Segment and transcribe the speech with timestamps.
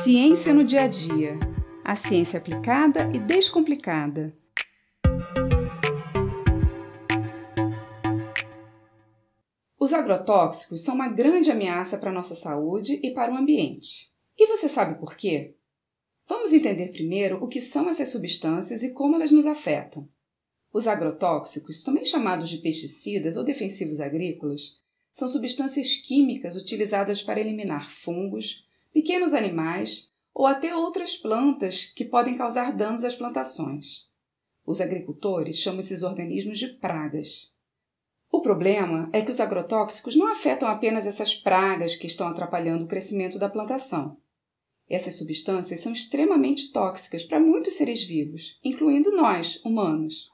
[0.00, 1.36] Ciência no dia a dia.
[1.84, 4.32] A ciência aplicada e descomplicada.
[9.76, 14.12] Os agrotóxicos são uma grande ameaça para a nossa saúde e para o ambiente.
[14.38, 15.56] E você sabe por quê?
[16.28, 20.08] Vamos entender primeiro o que são essas substâncias e como elas nos afetam.
[20.72, 24.80] Os agrotóxicos, também chamados de pesticidas ou defensivos agrícolas,
[25.12, 32.36] são substâncias químicas utilizadas para eliminar fungos, pequenos animais ou até outras plantas que podem
[32.36, 34.08] causar danos às plantações.
[34.64, 37.54] Os agricultores chamam esses organismos de pragas.
[38.30, 42.88] O problema é que os agrotóxicos não afetam apenas essas pragas que estão atrapalhando o
[42.88, 44.18] crescimento da plantação.
[44.88, 50.30] Essas substâncias são extremamente tóxicas para muitos seres vivos, incluindo nós, humanos.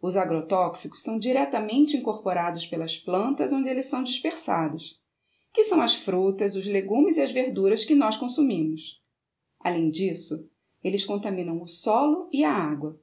[0.00, 4.99] Os agrotóxicos são diretamente incorporados pelas plantas onde eles são dispersados,
[5.52, 9.02] que são as frutas, os legumes e as verduras que nós consumimos.
[9.58, 10.48] Além disso,
[10.82, 12.98] eles contaminam o solo e a água.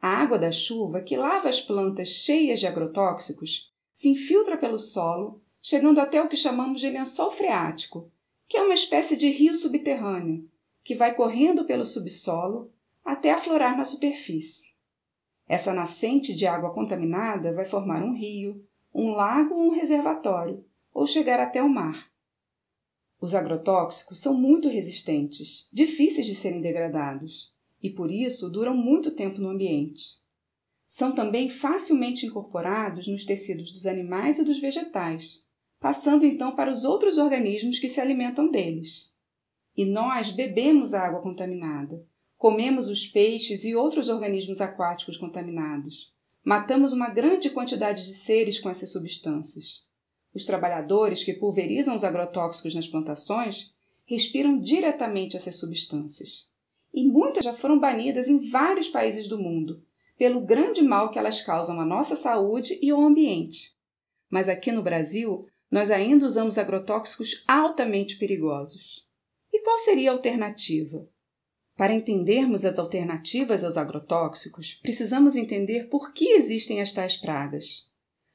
[0.00, 5.40] A água da chuva, que lava as plantas cheias de agrotóxicos, se infiltra pelo solo,
[5.62, 8.10] chegando até o que chamamos de lençol freático,
[8.46, 10.48] que é uma espécie de rio subterrâneo,
[10.84, 12.70] que vai correndo pelo subsolo
[13.04, 14.76] até aflorar na superfície.
[15.48, 20.64] Essa nascente de água contaminada vai formar um rio, um lago ou um reservatório,
[20.96, 22.10] ou chegar até o mar.
[23.20, 27.52] Os agrotóxicos são muito resistentes, difíceis de serem degradados
[27.82, 30.22] e por isso duram muito tempo no ambiente.
[30.88, 35.44] São também facilmente incorporados nos tecidos dos animais e dos vegetais,
[35.78, 39.12] passando então para os outros organismos que se alimentam deles.
[39.76, 42.02] E nós bebemos a água contaminada,
[42.38, 46.14] comemos os peixes e outros organismos aquáticos contaminados.
[46.42, 49.85] Matamos uma grande quantidade de seres com essas substâncias.
[50.36, 56.46] Os trabalhadores que pulverizam os agrotóxicos nas plantações respiram diretamente essas substâncias.
[56.92, 59.82] E muitas já foram banidas em vários países do mundo,
[60.18, 63.74] pelo grande mal que elas causam à nossa saúde e ao ambiente.
[64.28, 69.08] Mas aqui no Brasil, nós ainda usamos agrotóxicos altamente perigosos.
[69.50, 71.08] E qual seria a alternativa?
[71.78, 77.90] Para entendermos as alternativas aos agrotóxicos, precisamos entender por que existem as tais pragas.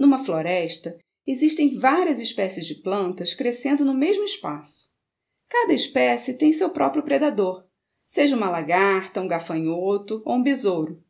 [0.00, 4.92] Numa floresta, Existem várias espécies de plantas crescendo no mesmo espaço.
[5.48, 7.64] Cada espécie tem seu próprio predador,
[8.04, 11.02] seja uma lagarta, um gafanhoto ou um besouro.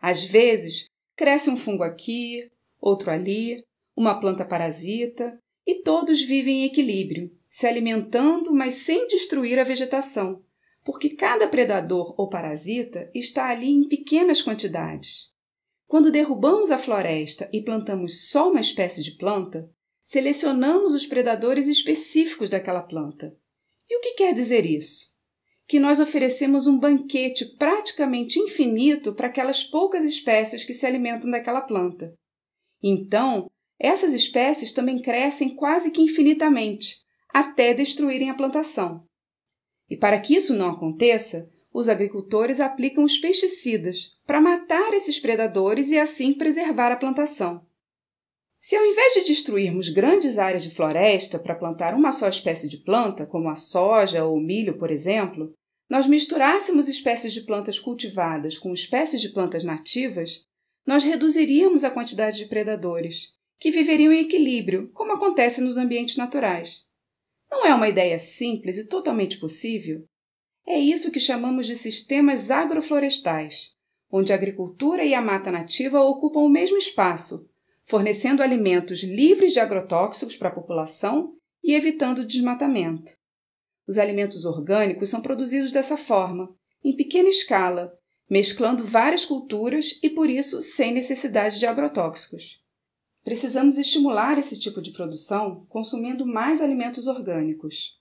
[0.00, 3.62] Às vezes, cresce um fungo aqui, outro ali,
[3.96, 10.42] uma planta parasita, e todos vivem em equilíbrio, se alimentando, mas sem destruir a vegetação,
[10.82, 15.30] porque cada predador ou parasita está ali em pequenas quantidades.
[15.88, 19.68] Quando derrubamos a floresta e plantamos só uma espécie de planta,
[20.04, 23.34] selecionamos os predadores específicos daquela planta.
[23.88, 25.16] E o que quer dizer isso?
[25.66, 31.62] Que nós oferecemos um banquete praticamente infinito para aquelas poucas espécies que se alimentam daquela
[31.62, 32.14] planta.
[32.82, 33.50] Então,
[33.80, 36.98] essas espécies também crescem quase que infinitamente,
[37.32, 39.06] até destruírem a plantação.
[39.88, 45.90] E para que isso não aconteça, os agricultores aplicam os pesticidas para matar esses predadores
[45.90, 47.64] e assim preservar a plantação.
[48.58, 52.78] Se ao invés de destruirmos grandes áreas de floresta para plantar uma só espécie de
[52.78, 55.52] planta, como a soja ou o milho, por exemplo,
[55.88, 60.42] nós misturássemos espécies de plantas cultivadas com espécies de plantas nativas,
[60.84, 66.86] nós reduziríamos a quantidade de predadores, que viveriam em equilíbrio, como acontece nos ambientes naturais.
[67.48, 70.04] Não é uma ideia simples e totalmente possível?
[70.70, 73.70] É isso que chamamos de sistemas agroflorestais,
[74.12, 77.48] onde a agricultura e a mata nativa ocupam o mesmo espaço,
[77.82, 81.32] fornecendo alimentos livres de agrotóxicos para a população
[81.64, 83.12] e evitando o desmatamento.
[83.86, 87.90] Os alimentos orgânicos são produzidos dessa forma, em pequena escala,
[88.28, 92.62] mesclando várias culturas e, por isso, sem necessidade de agrotóxicos.
[93.24, 97.97] Precisamos estimular esse tipo de produção consumindo mais alimentos orgânicos.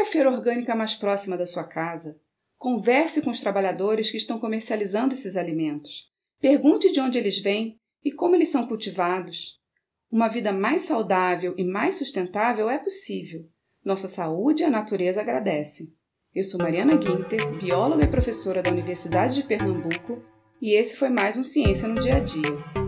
[0.00, 2.18] A feira orgânica mais próxima da sua casa.
[2.56, 6.10] Converse com os trabalhadores que estão comercializando esses alimentos.
[6.40, 9.60] Pergunte de onde eles vêm e como eles são cultivados.
[10.10, 13.46] Uma vida mais saudável e mais sustentável é possível.
[13.84, 15.88] Nossa saúde e a natureza agradecem.
[16.34, 20.22] Eu sou Mariana Guinter, bióloga e professora da Universidade de Pernambuco,
[20.62, 22.79] e esse foi mais um Ciência no Dia a Dia.